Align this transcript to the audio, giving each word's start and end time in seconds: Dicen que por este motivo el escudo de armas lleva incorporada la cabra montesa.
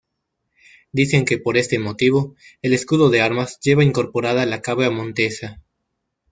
Dicen 0.91 1.25
que 1.25 1.37
por 1.37 1.57
este 1.57 1.77
motivo 1.77 2.33
el 2.63 2.73
escudo 2.73 3.11
de 3.11 3.21
armas 3.21 3.59
lleva 3.59 3.83
incorporada 3.83 4.47
la 4.47 4.59
cabra 4.63 4.89
montesa. 4.89 5.61